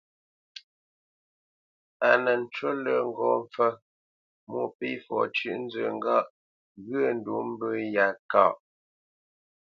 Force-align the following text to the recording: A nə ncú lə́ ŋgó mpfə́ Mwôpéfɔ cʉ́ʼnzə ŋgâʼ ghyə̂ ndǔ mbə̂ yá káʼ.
A 2.07 2.09
nə 2.23 2.31
ncú 2.41 2.67
lə́ 2.83 2.97
ŋgó 3.09 3.29
mpfə́ 3.43 3.71
Mwôpéfɔ 4.49 5.17
cʉ́ʼnzə 5.35 5.81
ŋgâʼ 5.97 6.27
ghyə̂ 6.85 7.05
ndǔ 7.17 7.35
mbə̂ 7.51 7.69
yá 7.95 8.07
káʼ. 8.31 8.53